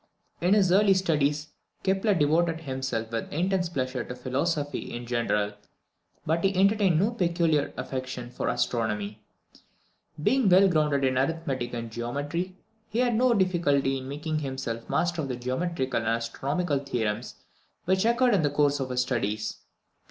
[0.41, 1.49] In his early studies,
[1.83, 5.53] Kepler devoted himself with intense pleasure to philosophy in general,
[6.25, 9.21] but he entertained no peculiar affection for astronomy.
[10.19, 12.57] Being well grounded in arithmetic and geometry,
[12.89, 17.35] he had no difficulty in making himself master of the geometrical and astronomical theorems
[17.85, 19.57] which occurred in the course of his studies.